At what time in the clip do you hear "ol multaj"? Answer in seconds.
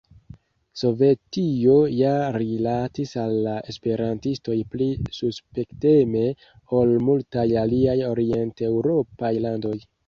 6.81-7.49